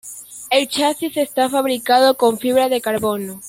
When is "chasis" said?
0.67-1.15